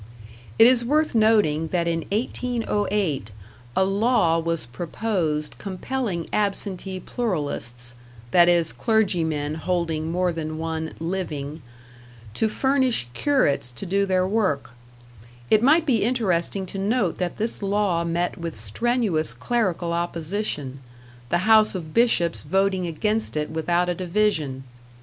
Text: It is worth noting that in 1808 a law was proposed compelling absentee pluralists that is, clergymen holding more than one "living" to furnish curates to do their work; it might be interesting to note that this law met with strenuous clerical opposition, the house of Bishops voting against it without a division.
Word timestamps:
It 0.57 0.65
is 0.65 0.83
worth 0.83 1.13
noting 1.13 1.67
that 1.67 1.87
in 1.87 2.05
1808 2.11 3.29
a 3.75 3.85
law 3.85 4.39
was 4.39 4.65
proposed 4.65 5.59
compelling 5.59 6.27
absentee 6.33 6.99
pluralists 6.99 7.93
that 8.31 8.49
is, 8.49 8.73
clergymen 8.73 9.53
holding 9.61 10.11
more 10.11 10.31
than 10.31 10.57
one 10.57 10.95
"living" 10.99 11.61
to 12.33 12.49
furnish 12.49 13.09
curates 13.13 13.71
to 13.73 13.85
do 13.85 14.07
their 14.07 14.25
work; 14.25 14.71
it 15.51 15.61
might 15.61 15.85
be 15.85 16.01
interesting 16.01 16.65
to 16.65 16.79
note 16.79 17.19
that 17.19 17.37
this 17.37 17.61
law 17.61 18.03
met 18.03 18.39
with 18.39 18.55
strenuous 18.59 19.35
clerical 19.35 19.93
opposition, 19.93 20.79
the 21.29 21.45
house 21.45 21.75
of 21.75 21.93
Bishops 21.93 22.41
voting 22.41 22.87
against 22.87 23.37
it 23.37 23.51
without 23.51 23.87
a 23.87 23.93
division. 23.93 24.63